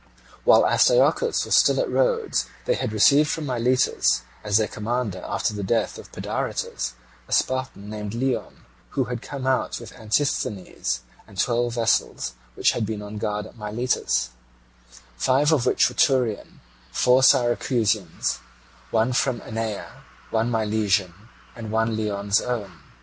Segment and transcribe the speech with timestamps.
[0.45, 5.53] While Astyochus was still at Rhodes they had received from Miletus, as their commander after
[5.53, 6.93] the death of Pedaritus,
[7.27, 8.65] a Spartan named Leon,
[8.97, 13.59] who had come out with Antisthenes, and twelve vessels which had been on guard at
[13.59, 14.29] Miletus,
[15.17, 16.61] five of which were Thurian,
[16.91, 18.39] four Syracusans,
[18.89, 21.13] one from Anaia, one Milesian,
[21.55, 22.79] and one Leon's own.